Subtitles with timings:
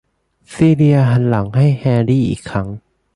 [0.53, 2.67] ซีเลียหันหลังให้แฮร์รี่อีกครั้ง